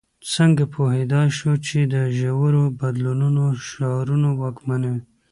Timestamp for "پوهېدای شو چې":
0.73-1.79